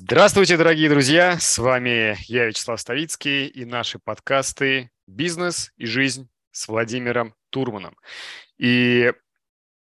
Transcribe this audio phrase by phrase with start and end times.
[0.00, 1.40] Здравствуйте, дорогие друзья!
[1.40, 7.96] С вами я, Вячеслав Ставицкий, и наши подкасты «Бизнес и жизнь» с Владимиром Турманом.
[8.58, 9.12] И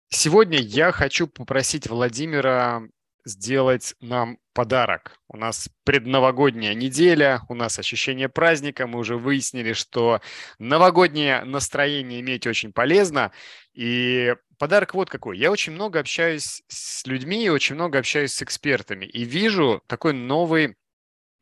[0.08, 2.84] сегодня я хочу попросить Владимира
[3.26, 5.18] сделать нам подарок.
[5.28, 8.86] У нас предновогодняя неделя, у нас ощущение праздника.
[8.86, 10.22] Мы уже выяснили, что
[10.58, 13.32] новогоднее настроение иметь очень полезно.
[13.74, 15.38] И подарок вот какой.
[15.38, 20.76] Я очень много общаюсь с людьми, очень много общаюсь с экспертами и вижу такой новый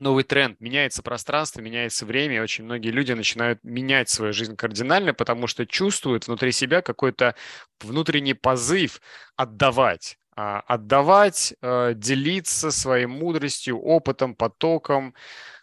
[0.00, 5.14] новый тренд, меняется пространство, меняется время, и очень многие люди начинают менять свою жизнь кардинально,
[5.14, 7.34] потому что чувствуют внутри себя какой-то
[7.80, 9.00] внутренний позыв
[9.36, 15.14] отдавать, отдавать, э, делиться своей мудростью, опытом, потоком.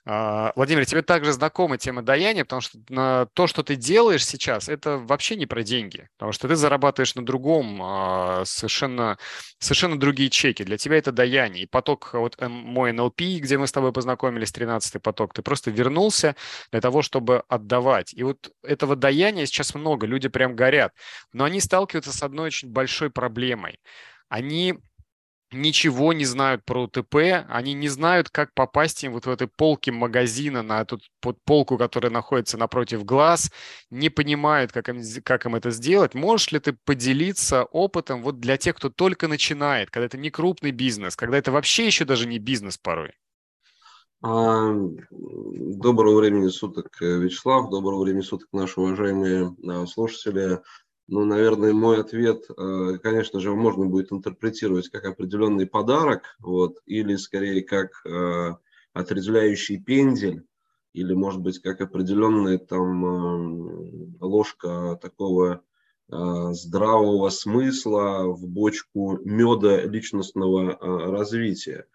[0.03, 4.97] А, Владимир, тебе также знакома тема даяния, потому что то, что ты делаешь сейчас, это
[4.97, 9.19] вообще не про деньги, потому что ты зарабатываешь на другом, а, совершенно,
[9.59, 10.63] совершенно другие чеки.
[10.63, 11.65] Для тебя это даяние.
[11.65, 15.69] И поток, вот эм, мой NLP, где мы с тобой познакомились, 13-й поток, ты просто
[15.69, 16.35] вернулся
[16.71, 18.13] для того, чтобы отдавать.
[18.15, 20.93] И вот этого даяния сейчас много, люди прям горят,
[21.31, 23.79] но они сталкиваются с одной очень большой проблемой–
[24.31, 24.79] они
[25.51, 29.91] ничего не знают про УТП, они не знают, как попасть им вот в этой полке
[29.91, 33.51] магазина, на эту под полку, которая находится напротив глаз,
[33.89, 36.13] не понимают, как им, как им это сделать.
[36.13, 40.71] Можешь ли ты поделиться опытом вот для тех, кто только начинает, когда это не крупный
[40.71, 43.11] бизнес, когда это вообще еще даже не бизнес порой?
[44.21, 50.61] Доброго времени суток, Вячеслав, доброго времени суток, наши уважаемые а, слушатели.
[51.11, 57.17] Ну, наверное, мой ответ, э, конечно же, можно будет интерпретировать как определенный подарок, вот, или
[57.17, 58.55] скорее как э,
[58.93, 60.45] отрезвляющий пендель,
[60.93, 65.61] или, может быть, как определенная там э, ложка такого
[66.07, 70.77] здравого смысла в бочку меда личностного
[71.09, 71.85] развития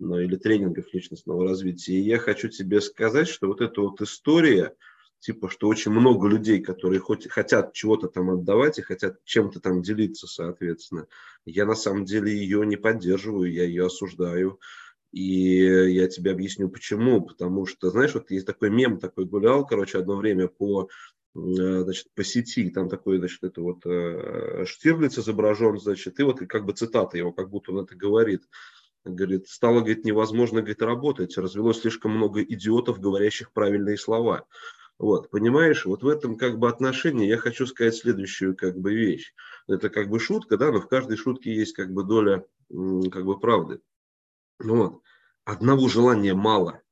[0.00, 1.92] ну, или тренингов личностного развития.
[1.92, 4.74] И я хочу тебе сказать, что вот эта вот история–
[5.22, 9.80] типа, что очень много людей, которые хоть, хотят чего-то там отдавать и хотят чем-то там
[9.80, 11.06] делиться, соответственно.
[11.44, 14.58] Я на самом деле ее не поддерживаю, я ее осуждаю.
[15.12, 15.58] И
[15.92, 17.20] я тебе объясню почему.
[17.20, 20.88] Потому что, знаешь, вот есть такой мем, такой гулял, короче, одно время по
[21.34, 26.66] значит, по сети, там такой, значит, это вот э, Штирлиц изображен, значит, и вот как
[26.66, 28.42] бы цитата его, как будто он это говорит.
[29.04, 34.46] Говорит, стало, говорит, невозможно, говорит, работать, развелось слишком много идиотов, говорящих правильные слова.
[34.98, 39.34] Вот, понимаешь, вот в этом как бы отношении я хочу сказать следующую как бы вещь.
[39.66, 43.38] Это как бы шутка, да, но в каждой шутке есть как бы доля как бы
[43.38, 43.80] правды.
[44.58, 45.02] Вот.
[45.44, 46.82] Одного желания мало.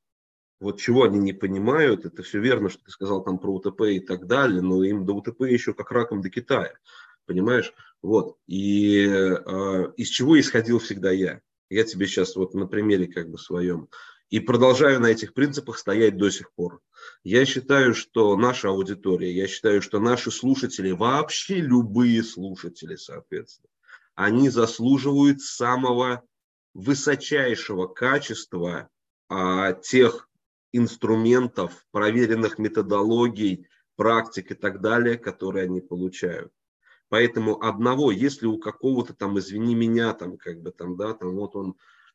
[0.60, 4.00] Вот чего они не понимают, это все верно, что ты сказал там про УТП и
[4.00, 6.74] так далее, но им до УТП еще как раком до Китая.
[7.26, 7.72] Понимаешь?
[8.02, 8.36] Вот.
[8.46, 11.40] И э, из чего исходил всегда я?
[11.70, 13.88] Я тебе сейчас вот на примере как бы своем
[14.30, 16.80] и продолжаю на этих принципах стоять до сих пор.
[17.24, 23.68] Я считаю, что наша аудитория, я считаю, что наши слушатели, вообще любые слушатели, соответственно,
[24.14, 26.22] они заслуживают самого
[26.74, 28.88] высочайшего качества
[29.28, 30.28] а, тех
[30.72, 33.66] инструментов, проверенных методологий,
[33.96, 36.52] практик и так далее, которые они получают.
[37.08, 41.56] Поэтому одного, если у какого-то там, извини меня, там как бы там, да, там вот
[41.56, 41.74] он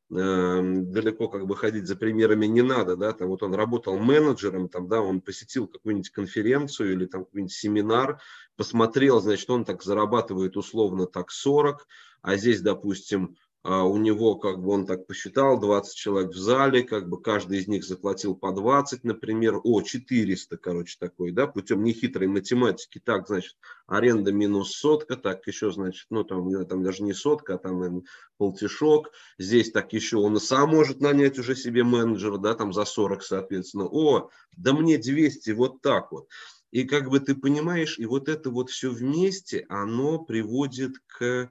[0.10, 4.88] далеко как бы ходить за примерами не надо, да, там вот он работал менеджером, там,
[4.88, 8.22] да, он посетил какую-нибудь конференцию или там какой-нибудь семинар,
[8.56, 11.88] посмотрел, значит, он так зарабатывает условно так 40,
[12.22, 13.36] а здесь, допустим,
[13.68, 17.68] у него, как бы он так посчитал, 20 человек в зале, как бы каждый из
[17.68, 23.56] них заплатил по 20, например, о, 400, короче, такой, да, путем нехитрой математики, так, значит,
[23.88, 28.04] аренда минус сотка, так, еще, значит, ну, там, там даже не сотка, а там, наверное,
[28.38, 29.10] полтишок,
[29.40, 33.24] здесь так еще он и сам может нанять уже себе менеджера, да, там за 40,
[33.24, 36.28] соответственно, о, да мне 200, вот так вот.
[36.70, 41.50] И как бы ты понимаешь, и вот это вот все вместе, оно приводит к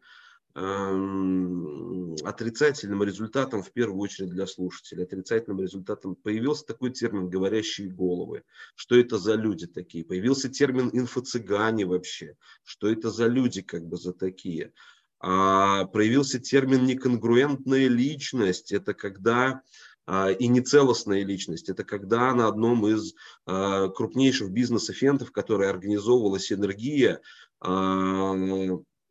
[2.22, 8.44] отрицательным результатом, в первую очередь для слушателей, отрицательным результатом появился такой термин «говорящие головы».
[8.76, 10.05] Что это за люди такие?
[10.05, 12.37] Появился термин «инфо-цыгане» вообще.
[12.62, 14.73] Что это за люди как бы за такие?
[15.19, 18.70] А, проявился термин «неконгруентная личность».
[18.70, 19.62] Это когда
[20.06, 21.69] а, и нецелостная личность.
[21.69, 23.14] Это когда на одном из
[23.46, 27.20] а, крупнейших бизнес-эфентов, который организовывала Синергия,
[27.61, 28.34] а,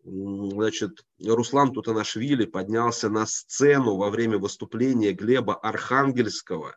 [0.04, 6.76] значит, Руслан Тутанашвили поднялся на сцену во время выступления Глеба Архангельского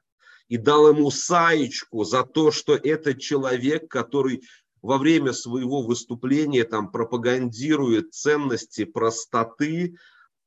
[0.48, 4.42] и дал ему саечку за то, что это человек, который
[4.80, 9.96] во время своего выступления там пропагандирует ценности простоты,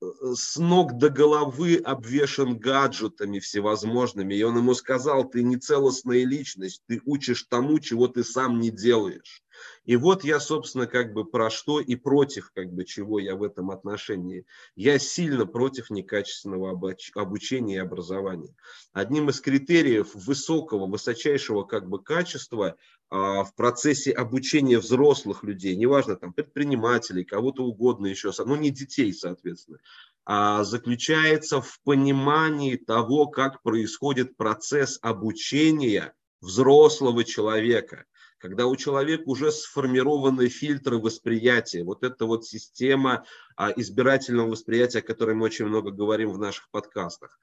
[0.01, 4.33] с ног до головы обвешен гаджетами всевозможными.
[4.33, 8.69] И он ему сказал, ты не целостная личность, ты учишь тому, чего ты сам не
[8.71, 9.43] делаешь.
[9.85, 13.43] И вот я, собственно, как бы про что и против, как бы чего я в
[13.43, 14.45] этом отношении.
[14.75, 16.79] Я сильно против некачественного
[17.15, 18.55] обучения и образования.
[18.93, 22.75] Одним из критериев высокого, высочайшего как бы качества
[23.09, 29.11] а, в процессе обучения взрослых людей, неважно, там, предпринимателей, кого-то угодно еще, ну, не детей,
[29.13, 29.79] соответственно,
[30.25, 38.05] а заключается в понимании того, как происходит процесс обучения взрослого человека
[38.39, 43.25] когда у человека уже сформированы фильтры восприятия, вот эта вот система
[43.55, 47.37] а, избирательного восприятия, о которой мы очень много говорим в наших подкастах,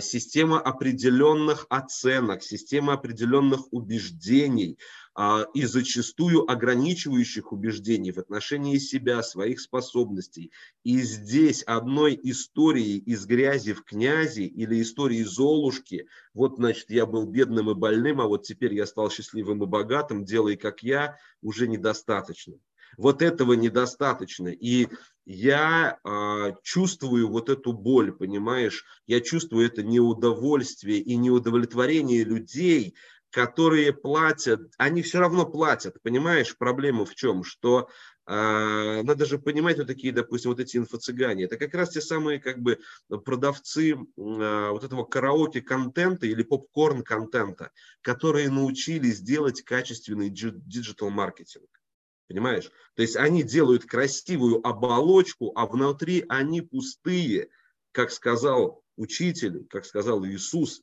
[0.00, 4.78] система определенных оценок, система определенных убеждений,
[5.18, 10.52] а, и зачастую ограничивающих убеждений в отношении себя, своих способностей.
[10.84, 17.24] И здесь одной истории из грязи в князи или истории Золушки, вот, значит, я был
[17.24, 21.66] бедным и больным, а вот теперь я стал счастливым и богатым, делай как я, уже
[21.66, 22.58] недостаточно.
[22.96, 24.48] Вот этого недостаточно.
[24.48, 24.88] И
[25.24, 28.84] я э, чувствую вот эту боль, понимаешь?
[29.06, 32.94] Я чувствую это неудовольствие и неудовлетворение людей,
[33.30, 37.90] которые платят, они все равно платят, понимаешь, проблема в чем, что
[38.26, 42.40] э, надо же понимать вот такие, допустим, вот эти инфо-цыгане, это как раз те самые
[42.40, 42.78] как бы
[43.08, 51.68] продавцы э, вот этого караоке-контента или попкорн-контента, которые научились делать качественный диджитал-маркетинг.
[52.28, 52.70] Понимаешь?
[52.94, 57.48] То есть они делают красивую оболочку, а внутри они пустые,
[57.92, 60.80] как сказал учитель, как сказал Иисус,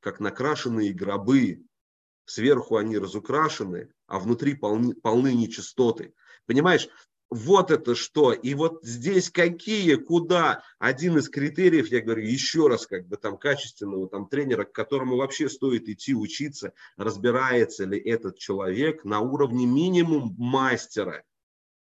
[0.00, 1.64] как накрашенные гробы,
[2.26, 6.14] Сверху они разукрашены, а внутри полны, полны нечистоты.
[6.46, 6.88] Понимаешь,
[7.30, 8.32] вот это что.
[8.32, 10.62] И вот здесь какие, куда.
[10.78, 15.16] Один из критериев, я говорю еще раз, как бы там качественного там тренера, к которому
[15.16, 21.24] вообще стоит идти учиться, разбирается ли этот человек на уровне минимум мастера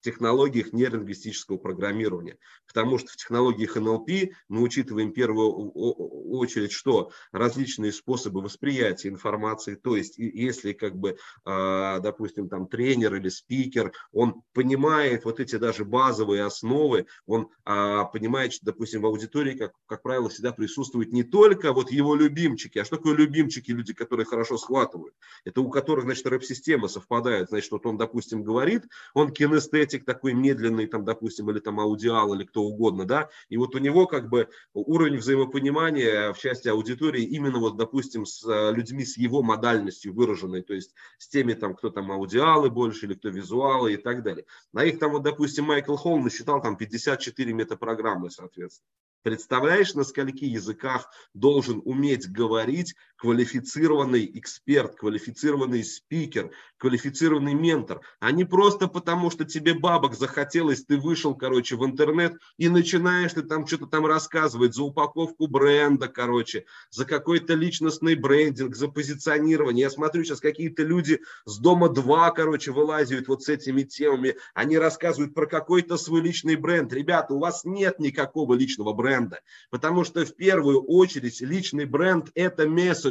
[0.01, 2.37] технологиях нейролингвистического программирования.
[2.67, 4.09] Потому что в технологиях НЛП
[4.49, 9.75] мы учитываем в первую очередь, что различные способы восприятия информации.
[9.75, 15.57] То есть, если как бы, а, допустим, там тренер или спикер, он понимает вот эти
[15.57, 21.11] даже базовые основы, он а, понимает, что, допустим, в аудитории, как, как правило, всегда присутствуют
[21.11, 25.15] не только вот его любимчики, а что такое любимчики, люди, которые хорошо схватывают.
[25.45, 27.49] Это у которых, значит, рэп-система совпадает.
[27.49, 28.83] Значит, вот он, допустим, говорит,
[29.13, 33.57] он кинестет синтетик такой медленный, там, допустим, или там аудиал, или кто угодно, да, и
[33.57, 38.73] вот у него как бы уровень взаимопонимания в части аудитории именно вот, допустим, с э,
[38.73, 43.13] людьми с его модальностью выраженной, то есть с теми там, кто там аудиалы больше, или
[43.13, 44.45] кто визуалы и так далее.
[44.73, 48.87] На их там вот, допустим, Майкл Холл насчитал там 54 метапрограммы, соответственно.
[49.23, 58.45] Представляешь, на скольки языках должен уметь говорить квалифицированный эксперт, квалифицированный спикер, квалифицированный ментор, а не
[58.45, 63.67] просто потому, что тебе бабок захотелось, ты вышел, короче, в интернет и начинаешь ты там
[63.67, 69.83] что-то там рассказывать за упаковку бренда, короче, за какой-то личностный брендинг, за позиционирование.
[69.83, 74.79] Я смотрю, сейчас какие-то люди с дома 2, короче, вылазят вот с этими темами, они
[74.79, 76.91] рассказывают про какой-то свой личный бренд.
[76.91, 79.41] Ребята, у вас нет никакого личного бренда.
[79.69, 83.10] Потому что в первую очередь личный бренд– это месседж,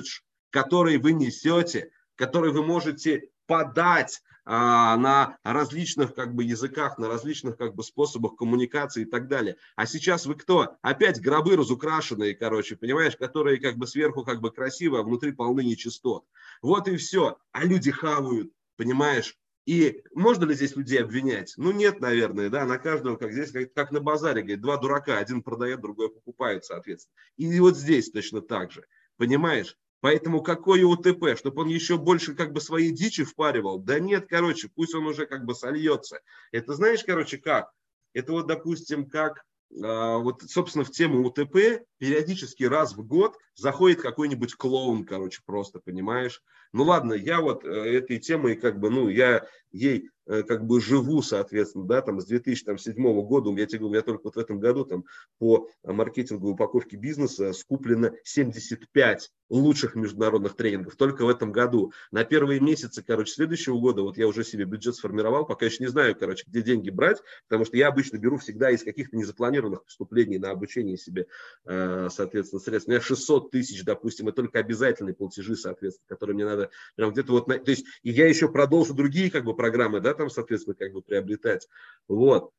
[0.50, 7.57] который вы несете, который вы можете подать а, на различных как бы языках, на различных
[7.57, 9.57] как бы способах коммуникации и так далее.
[9.76, 10.76] А сейчас вы кто?
[10.83, 15.62] Опять гробы разукрашенные, короче, понимаешь, которые как бы сверху как бы красивые, а внутри полны
[15.62, 16.25] нечистот.
[16.62, 17.38] Вот и все.
[17.52, 19.37] А люди хавают, понимаешь?
[19.66, 21.54] И можно ли здесь людей обвинять?
[21.57, 25.19] Ну нет, наверное, да, на каждого, как здесь, как, как на базаре, говорит, два дурака,
[25.19, 27.14] один продает, другой покупает, соответственно.
[27.37, 28.85] И вот здесь точно так же,
[29.16, 29.76] понимаешь?
[30.00, 33.78] Поэтому какое УТП, чтобы он еще больше как бы своей дичи впаривал?
[33.78, 36.21] Да нет, короче, пусть он уже как бы сольется.
[36.52, 37.71] Это знаешь, короче, как?
[38.14, 39.45] Это вот, допустим, как
[39.83, 45.80] а, вот, собственно, в тему УТП периодически раз в год заходит какой-нибудь клоун, короче, просто,
[45.80, 46.42] понимаешь?
[46.73, 50.80] Ну ладно, я вот э, этой темой как бы, ну, я ей э, как бы
[50.80, 54.61] живу, соответственно, да, там с 2007 года, я тебе говорю, я только вот в этом
[54.61, 55.04] году там
[55.38, 61.92] по маркетинговой упаковке бизнеса скуплено 75 лучших международных тренингов только в этом году.
[62.12, 65.90] На первые месяцы, короче, следующего года, вот я уже себе бюджет сформировал, пока еще не
[65.90, 70.38] знаю, короче, где деньги брать, потому что я обычно беру всегда из каких-то незапланированных поступлений
[70.38, 71.26] на обучение себе,
[71.66, 72.88] э, соответственно, средств.
[72.88, 77.32] У меня 600 тысяч, допустим, и только обязательные платежи, соответственно, которые мне надо прям где-то
[77.32, 80.92] вот, то есть, и я еще продолжу другие, как бы, программы, да, там, соответственно, как
[80.92, 81.68] бы приобретать.
[82.09, 82.50] Вот.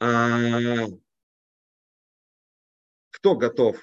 [0.00, 0.86] А,
[3.10, 3.76] кто готов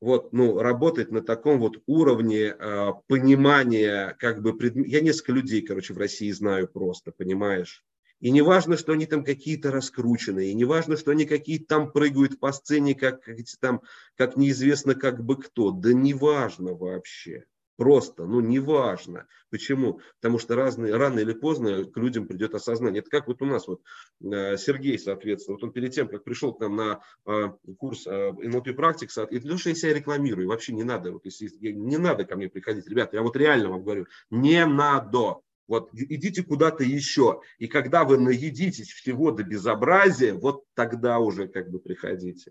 [0.00, 4.74] вот, ну, работать на таком вот уровне э, понимания, как бы, пред...
[4.86, 7.84] я несколько людей, короче, в России знаю просто, понимаешь?
[8.20, 11.90] И не важно, что они там какие-то раскрученные, и не важно, что они какие-то там
[11.90, 13.82] прыгают по сцене, как, как, там,
[14.16, 15.70] как неизвестно как бы кто.
[15.70, 17.44] Да не важно вообще.
[17.80, 19.26] Просто, ну, неважно.
[19.48, 20.00] Почему?
[20.20, 23.00] Потому что разные, рано или поздно к людям придет осознание.
[23.00, 23.80] Это как вот у нас вот
[24.22, 27.48] э, Сергей, соответственно, вот он перед тем, как пришел к нам на э,
[27.78, 31.48] курс э, NLP практик, и того, что я себя рекламирую, вообще не надо, вот, если,
[31.72, 32.86] не надо ко мне приходить.
[32.86, 35.36] Ребята, я вот реально вам говорю, не надо.
[35.70, 37.42] Вот идите куда-то еще.
[37.58, 42.50] И когда вы наедитесь всего до безобразия, вот тогда уже как бы приходите.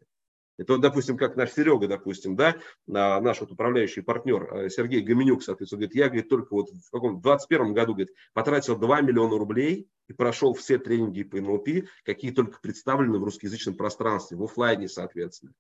[0.57, 2.55] Это допустим, как наш Серега, допустим, да,
[2.87, 7.19] наш вот управляющий партнер э, Сергей Гоменюк, соответственно, говорит, я, говорит, только вот в каком
[7.19, 12.59] 21 году, говорит, потратил 2 миллиона рублей и прошел все тренинги по НЛП, какие только
[12.61, 15.51] представлены в русскоязычном пространстве, в офлайне, соответственно.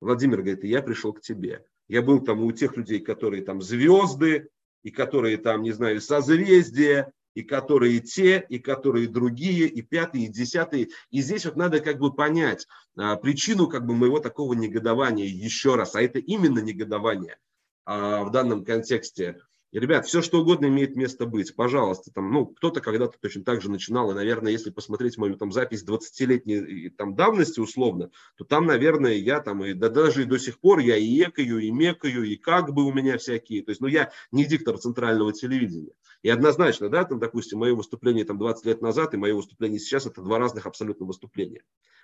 [0.00, 1.64] Владимир говорит, я пришел к тебе.
[1.86, 4.48] Я был там у тех людей, которые там звезды,
[4.82, 10.28] и которые там, не знаю, созвездия, и которые те, и которые другие, и пятые, и
[10.28, 10.88] десятые.
[11.10, 15.76] И здесь вот надо как бы понять а, причину как бы моего такого негодования еще
[15.76, 15.94] раз.
[15.94, 17.38] А это именно негодование
[17.84, 19.38] а, в данном контексте.
[19.72, 21.56] И, ребят, все что угодно имеет место быть.
[21.56, 25.50] Пожалуйста, там, ну, кто-то когда-то точно так же начинал, и, наверное, если посмотреть мою там
[25.50, 30.38] запись 20-летней там давности условно, то там, наверное, я там, и да, даже и до
[30.38, 33.62] сих пор я и экаю, и мекаю, и как бы у меня всякие.
[33.62, 35.94] То есть, ну, я не диктор центрального телевидения.
[36.22, 40.04] И однозначно, да, там, допустим, мое выступление там 20 лет назад и мое выступление сейчас
[40.04, 41.62] это два разных абсолютно выступления.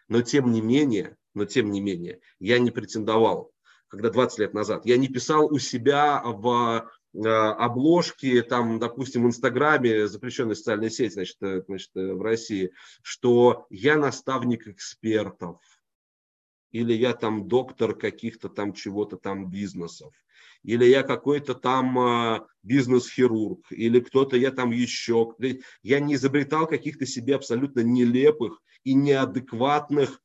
[0.09, 3.53] Но тем не менее, но тем не менее, я не претендовал,
[3.89, 9.27] когда 20 лет назад, я не писал у себя в Э, обложки, там, допустим, в
[9.27, 12.73] Инстаграме, запрещенной социальной сети, значит, э, значит, э, в России,
[13.03, 15.61] что я наставник экспертов,
[16.71, 20.13] или я там доктор каких-то там чего-то там бизнесов,
[20.63, 25.35] или я какой-то там бизнес-хирург, или кто-то я там еще.
[25.83, 30.21] Я не изобретал каких-то себе абсолютно нелепых и неадекватных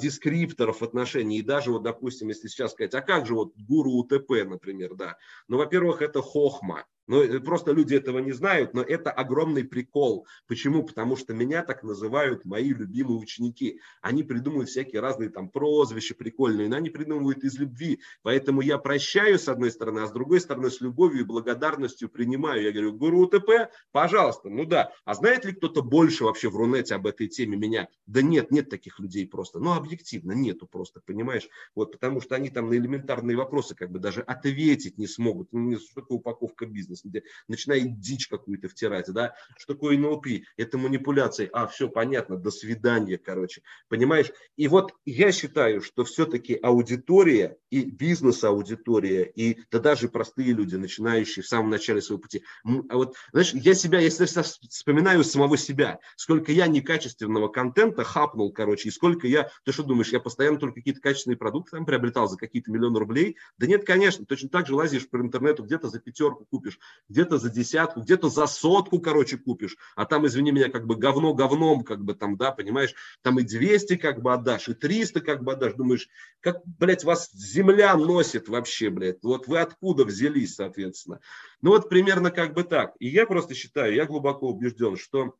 [0.00, 1.38] дескрипторов отношений.
[1.38, 5.16] И даже вот, допустим, если сейчас сказать, а как же вот гуру УТП, например, да.
[5.48, 6.84] Ну, во-первых, это хохма.
[7.10, 10.28] Ну, э, просто люди этого не знают, но это огромный прикол.
[10.46, 10.84] Почему?
[10.84, 13.80] Потому что меня так называют мои любимые ученики.
[14.00, 17.98] Они придумывают всякие разные там прозвища прикольные, но они придумывают из любви.
[18.22, 22.62] Поэтому я прощаю с одной стороны, а с другой стороны с любовью и благодарностью принимаю.
[22.62, 24.92] Я говорю, гуру УТП, пожалуйста, ну да.
[25.04, 27.88] А знает ли кто-то больше вообще в Рунете об этой теме меня?
[28.06, 29.58] Да нет, нет таких людей просто.
[29.58, 31.48] Ну, объективно нету просто, понимаешь?
[31.74, 35.48] Вот, потому что они там на элементарные вопросы как бы даже ответить не смогут.
[35.50, 36.99] Ну, что такое упаковка бизнеса?
[37.48, 40.26] Начинает дичь какую-то втирать, да, что такое НЛП,
[40.56, 44.30] это манипуляции, а, все понятно, до свидания, короче, понимаешь?
[44.56, 51.42] И вот я считаю, что все-таки аудитория и бизнес-аудитория, и да даже простые люди, начинающие
[51.42, 52.44] в самом начале своего пути,
[52.88, 58.88] а вот, знаешь, я себя, я вспоминаю самого себя, сколько я некачественного контента хапнул, короче,
[58.88, 62.36] и сколько я, ты что думаешь, я постоянно только какие-то качественные продукты там приобретал за
[62.36, 63.36] какие-то миллионы рублей?
[63.58, 66.78] Да нет, конечно, точно так же лазишь по интернету, где-то за пятерку купишь
[67.08, 71.34] где-то за десятку, где-то за сотку, короче, купишь, а там, извини меня, как бы говно
[71.34, 75.42] говном, как бы там, да, понимаешь, там и 200 как бы отдашь, и 300 как
[75.42, 76.08] бы отдашь, думаешь,
[76.40, 81.20] как, блядь, вас земля носит вообще, блядь, вот вы откуда взялись, соответственно.
[81.62, 82.94] Ну вот примерно как бы так.
[82.98, 85.34] И я просто считаю, я глубоко убежден, что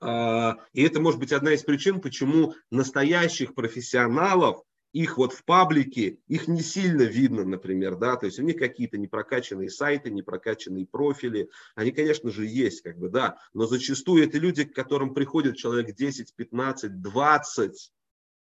[0.00, 6.18] а, и это может быть одна из причин, почему настоящих профессионалов их вот в паблике,
[6.28, 11.50] их не сильно видно, например, да, то есть у них какие-то непрокачанные сайты, непрокачанные профили,
[11.74, 15.94] они, конечно же, есть, как бы, да, но зачастую это люди, к которым приходит человек
[15.94, 17.92] 10, 15, 20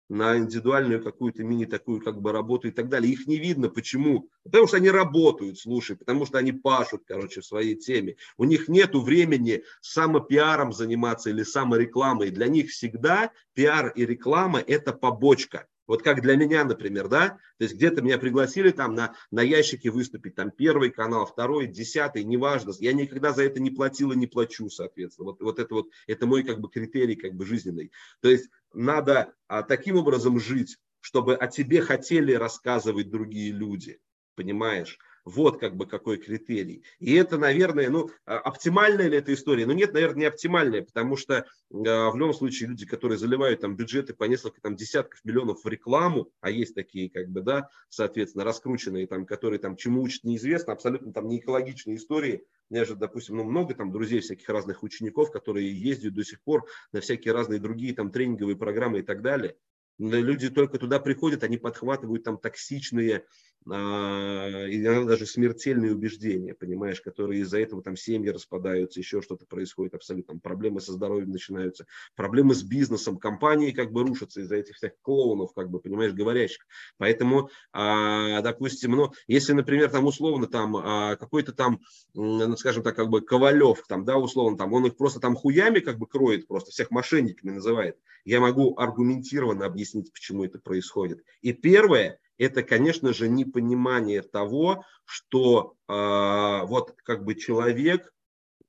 [0.10, 3.12] на индивидуальную какую-то мини такую как бы работу и так далее.
[3.12, 3.70] Их не видно.
[3.70, 4.30] Почему?
[4.44, 8.16] Потому что они работают, слушай, потому что они пашут, короче, в своей теме.
[8.38, 12.32] У них нет времени самопиаром заниматься или саморекламой.
[12.32, 15.68] Для них всегда пиар и реклама– это побочка.
[15.88, 19.90] Вот как для меня, например, да, то есть где-то меня пригласили там на, на ящике
[19.90, 24.28] выступить, там первый канал, второй, десятый, неважно, я никогда за это не платил и не
[24.28, 25.28] плачу, соответственно.
[25.28, 27.92] Вот, вот это вот, это мой как бы критерий как бы жизненный.
[28.22, 34.00] То есть надо а, таким образом жить, чтобы о тебе хотели рассказывать другие люди,
[34.36, 35.00] понимаешь?
[35.28, 36.86] Вот как бы какой критерий.
[37.00, 39.66] И это, наверное, ну, а, оптимальная ли эта история?
[39.66, 43.76] Ну, нет, наверное, не оптимальная, потому что э, в любом случае люди, которые заливают там
[43.76, 48.46] бюджеты по несколько там десятков миллионов в рекламу, а есть такие, как бы, да, соответственно,
[48.46, 52.46] раскрученные там, которые там чему учат неизвестно, абсолютно там не экологичные истории.
[52.70, 56.42] У меня же, допустим, ну, много там друзей всяких разных учеников, которые ездят до сих
[56.42, 59.58] пор на всякие разные другие там тренинговые программы и так далее.
[59.98, 63.26] люди только туда приходят, они подхватывают там токсичные
[63.70, 69.94] а, иногда даже смертельные убеждения, понимаешь, которые из-за этого там семьи распадаются, еще что-то происходит
[69.94, 74.94] абсолютно, проблемы со здоровьем начинаются, проблемы с бизнесом, компании как бы рушатся из-за этих всех
[75.02, 76.66] клоунов, как бы, понимаешь, говорящих.
[76.98, 81.82] Поэтому, а, допустим, ну, если, например, там условно там а, какой-то там,
[82.14, 85.80] ну, скажем так, как бы Ковалев, там, да, условно, там, он их просто там хуями
[85.80, 91.24] как бы кроет, просто всех мошенниками называет, я могу аргументированно объяснить, почему это происходит.
[91.42, 98.14] И первое, это, конечно же, непонимание того, что э, вот как бы человек,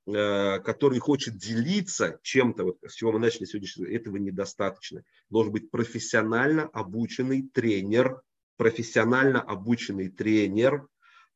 [0.07, 5.03] э, который хочет делиться чем-то, вот с чего мы начали сегодня, этого недостаточно.
[5.31, 8.23] Должен быть профессионально обученный тренер,
[8.57, 10.87] профессионально обученный тренер.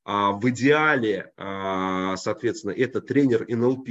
[0.05, 3.89] А в идеале, а, соответственно, это тренер НЛП,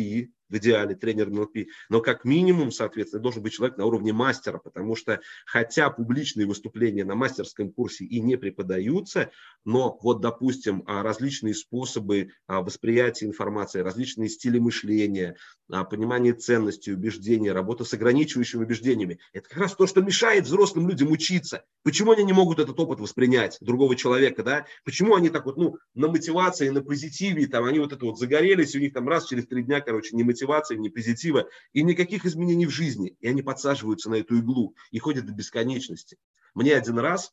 [0.52, 4.96] в идеале тренер НЛП, но как минимум, соответственно, должен быть человек на уровне мастера, потому
[4.96, 9.32] что хотя публичные выступления на мастерском курсе и не преподаются,
[9.66, 15.38] но вот, допустим, а, различные способы а, восприятия информации, различные стили мышления,
[15.84, 21.12] понимание ценностей, убеждений, работа с ограничивающими убеждениями, это как раз то, что мешает взрослым людям
[21.12, 21.64] учиться.
[21.84, 24.66] Почему они не могут этот опыт воспринять другого человека, да?
[24.84, 28.76] Почему они так вот, ну, на мотивации, на позитиве, там, они вот это вот загорелись,
[28.76, 32.66] у них там раз через три дня, короче, мотивация мотивации, ни позитива и никаких изменений
[32.66, 33.16] в жизни.
[33.20, 36.18] И они подсаживаются на эту иглу и ходят до бесконечности.
[36.54, 37.32] Мне один раз а,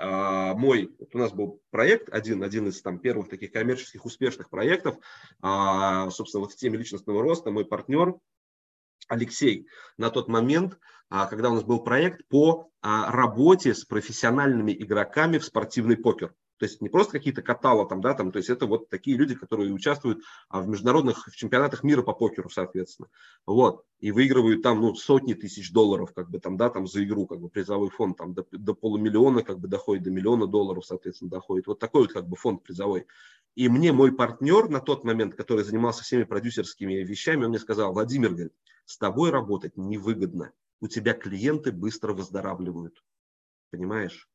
[0.00, 4.96] мой, вот у нас был проект, один, один из там первых таких коммерческих успешных проектов,
[5.42, 8.14] а, собственно, вот в теме личностного роста, мой партнер
[9.08, 10.78] Алексей на тот момент,
[11.10, 16.32] а, когда у нас был проект по работе с профессиональными игроками в спортивный покер.
[16.58, 19.34] То есть не просто какие-то катала там, да, там, то есть это вот такие люди,
[19.34, 23.08] которые участвуют а, в международных в чемпионатах мира по покеру, соответственно.
[23.46, 23.84] Вот.
[24.00, 27.40] И выигрывают там, ну, сотни тысяч долларов, как бы там, да, там за игру, как
[27.40, 31.66] бы призовой фонд там до, до полумиллиона, как бы доходит, до миллиона долларов, соответственно, доходит.
[31.68, 33.06] Вот такой вот как бы фонд призовой.
[33.54, 37.92] И мне мой партнер на тот момент, который занимался всеми продюсерскими вещами, он мне сказал,
[37.92, 38.52] Владимир, говорит,
[38.84, 40.52] с тобой работать невыгодно.
[40.80, 43.02] У тебя клиенты быстро выздоравливают.
[43.70, 44.28] Понимаешь?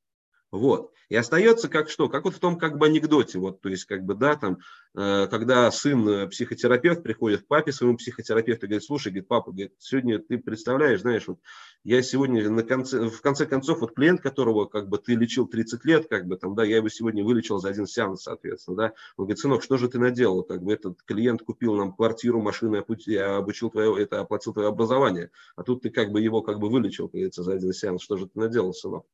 [0.54, 0.92] Вот.
[1.10, 2.10] И остается как что?
[2.10, 3.39] Как вот в том как бы анекдоте.
[3.39, 4.60] Вот, то есть, как бы, да, там,
[4.96, 9.50] э, когда сын э, психотерапевт приходит к папе своему психотерапевту и говорит, слушай, говорит, папа,
[9.50, 11.39] говорит, сегодня ты представляешь, знаешь, вот
[11.84, 15.84] я сегодня на конце, в конце концов, вот клиент, которого как бы ты лечил 30
[15.86, 18.86] лет, как бы там, да, я его сегодня вылечил за один сеанс, соответственно, да.
[19.18, 20.44] Он говорит, сынок, что же ты наделал?
[20.44, 22.76] Как бы этот клиент купил нам квартиру, машину,
[23.08, 26.70] я обучил твое, это оплатил твое образование, а тут ты как бы его как бы
[26.70, 28.04] вылечил, говорится, за один сеанс.
[28.04, 29.08] Что же ты наделал, сынок?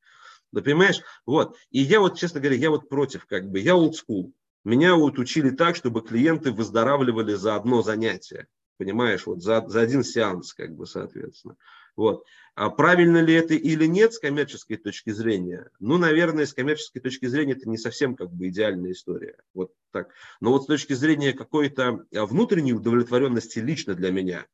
[0.52, 1.02] Да понимаешь?
[1.26, 1.58] Вот.
[1.72, 4.32] И я вот, честно говоря, я вот против, как бы, я school.
[4.66, 8.48] Меня вот учили так, чтобы клиенты выздоравливали за одно занятие.
[8.78, 11.56] Понимаешь, вот за, за один сеанс, как бы, соответственно.
[11.96, 12.24] Вот.
[12.56, 15.70] А правильно ли это или нет с коммерческой точки зрения?
[15.80, 19.38] Ну, наверное, с коммерческой точки зрения это не совсем как бы идеальная история.
[19.54, 20.12] Вот так.
[20.40, 24.46] Но вот с точки зрения какой-то а, внутренней удовлетворенности лично для меня,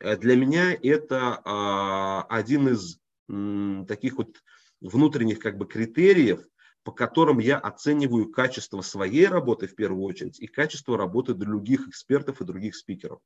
[0.00, 4.42] э, для меня это а, один из м, таких вот
[4.80, 6.40] внутренних как бы критериев,
[6.82, 12.40] по которым я оцениваю качество своей работы в первую очередь и качество работы других экспертов
[12.40, 13.20] и других спикеров.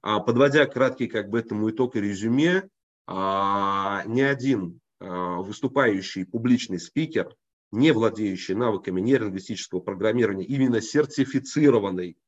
[0.00, 2.68] А, подводя краткий как бы этому итог и резюме,
[3.06, 7.34] а, ни один а, выступающий публичный спикер,
[7.70, 12.18] не владеющий навыками нейролингвистического программирования, именно сертифицированный,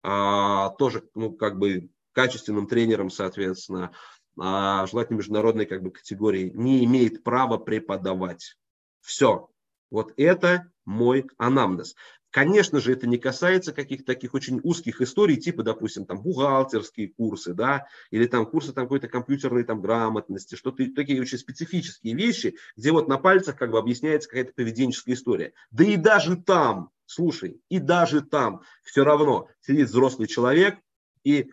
[0.00, 3.92] тоже ну, как бы качественным тренером, соответственно,
[4.40, 8.56] а, желательно международной как бы, категории, не имеет права преподавать.
[9.00, 9.48] Все.
[9.90, 11.94] Вот это мой анамнез.
[12.30, 17.54] Конечно же, это не касается каких-то таких очень узких историй, типа, допустим, там бухгалтерские курсы,
[17.54, 22.92] да, или там курсы там какой-то компьютерной там грамотности, что-то такие очень специфические вещи, где
[22.92, 25.54] вот на пальцах как бы объясняется какая-то поведенческая история.
[25.70, 30.78] Да и даже там, слушай, и даже там все равно сидит взрослый человек
[31.24, 31.50] и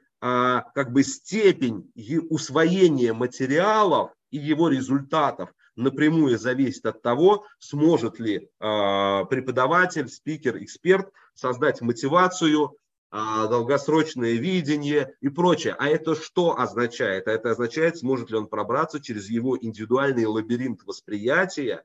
[0.74, 1.92] как бы степень
[2.30, 11.12] усвоения материалов и его результатов напрямую зависит от того, сможет ли а, преподаватель, спикер, эксперт
[11.34, 12.78] создать мотивацию,
[13.12, 15.76] а, долгосрочное видение и прочее.
[15.78, 17.28] А это что означает?
[17.28, 21.84] Это означает, сможет ли он пробраться через его индивидуальный лабиринт восприятия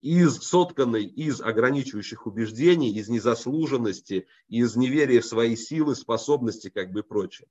[0.00, 7.02] из, сотканной из ограничивающих убеждений, из незаслуженности, из неверия в свои силы, способности, как бы
[7.02, 7.48] прочее.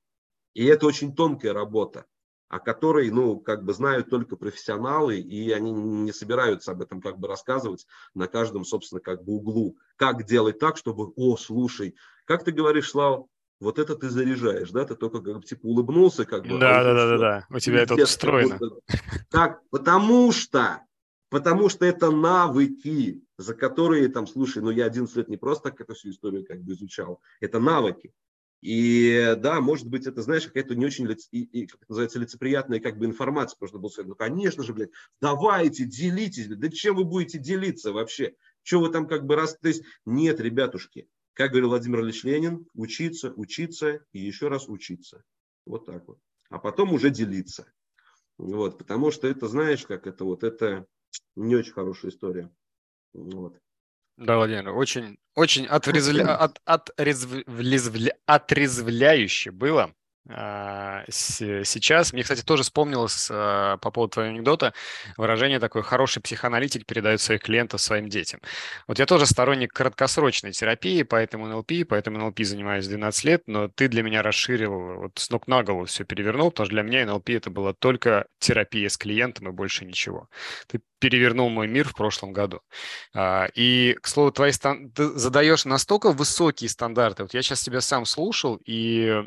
[0.53, 2.05] И это очень тонкая работа,
[2.49, 7.19] о которой, ну, как бы знают только профессионалы, и они не собираются об этом как
[7.19, 9.77] бы рассказывать на каждом, собственно, как бы углу.
[9.97, 13.27] Как делать так, чтобы, о, слушай, как ты говоришь, Слава,
[13.59, 16.57] вот это ты заряжаешь, да, ты только как бы типа улыбнулся, как бы.
[16.59, 18.59] Да, а да, да, да, да, у тебя это встроено.
[19.29, 20.81] Так, потому что
[21.29, 25.81] Потому что это навыки, за которые там, слушай, ну я 11 лет не просто так
[25.81, 28.13] эту всю историю как бы изучал, это навыки.
[28.61, 32.97] И да, может быть, это, знаешь, какая-то не очень, и, и, как называется, лицеприятная как
[32.97, 34.89] бы информация, потому что был сказать, ну, конечно же, блядь,
[35.21, 38.35] давайте, делитесь, да чем вы будете делиться вообще?
[38.63, 42.65] Что вы там как бы раз, то есть, нет, ребятушки, как говорил Владимир Ильич Ленин,
[42.73, 45.23] учиться, учиться и еще раз учиться.
[45.65, 46.19] Вот так вот.
[46.49, 47.71] А потом уже делиться.
[48.37, 50.87] Вот, потому что это, знаешь, как это вот, это
[51.35, 52.49] не очень хорошая история.
[53.13, 53.57] Вот.
[54.17, 56.35] Да, Владимир, очень, очень отрезвля...
[56.35, 58.13] от, отрезвля...
[58.25, 59.93] отрезвляюще было
[61.09, 62.13] сейчас.
[62.13, 64.73] Мне, кстати, тоже вспомнилось а, по поводу твоего анекдота
[65.15, 68.41] выражение такое «хороший психоаналитик передает своих клиентов своим детям».
[68.87, 73.87] Вот я тоже сторонник краткосрочной терапии, поэтому НЛП, поэтому НЛП занимаюсь 12 лет, но ты
[73.87, 77.29] для меня расширил, вот с ног на голову все перевернул, потому что для меня НЛП
[77.29, 80.29] это была только терапия с клиентом и больше ничего.
[80.67, 82.61] Ты перевернул мой мир в прошлом году.
[83.13, 84.91] А, и, к слову, твои стан...
[84.91, 87.23] ты задаешь настолько высокие стандарты.
[87.23, 89.23] Вот я сейчас тебя сам слушал, и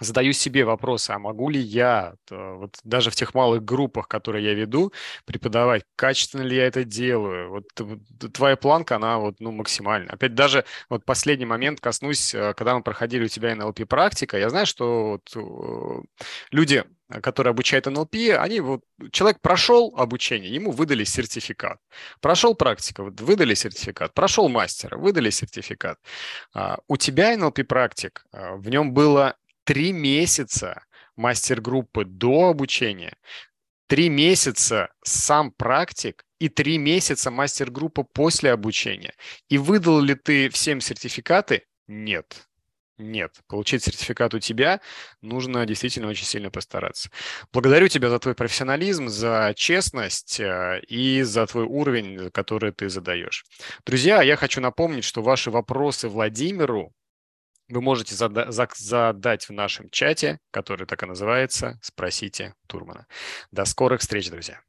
[0.00, 4.54] задаю себе вопросы, а могу ли я, вот даже в тех малых группах, которые я
[4.54, 4.92] веду,
[5.24, 7.50] преподавать, качественно ли я это делаю?
[7.50, 10.12] Вот твоя планка, она вот, ну, максимальна.
[10.12, 14.50] Опять даже вот последний момент коснусь, э, когда мы проходили у тебя НЛП практика, я
[14.50, 16.02] знаю, что вот э,
[16.50, 16.84] люди,
[17.22, 18.82] которые обучают НЛП, они вот,
[19.12, 21.78] человек прошел обучение, ему выдали сертификат.
[22.20, 24.12] Прошел практику, вот, выдали сертификат.
[24.12, 25.98] Прошел мастера, выдали сертификат.
[26.52, 30.84] А, у тебя НЛП практик, в нем было три месяца
[31.16, 33.16] мастер-группы до обучения,
[33.88, 39.14] три месяца сам практик и три месяца мастер-группа после обучения.
[39.48, 41.64] И выдал ли ты всем сертификаты?
[41.88, 42.46] Нет.
[42.98, 44.80] Нет, получить сертификат у тебя
[45.20, 47.10] нужно действительно очень сильно постараться.
[47.52, 53.44] Благодарю тебя за твой профессионализм, за честность э, и за твой уровень, который ты задаешь.
[53.84, 56.94] Друзья, я хочу напомнить, что ваши вопросы Владимиру
[57.68, 63.06] вы можете зада- задать в нашем чате, который так и называется «Спросите Турмана».
[63.50, 64.60] До скорых встреч, друзья!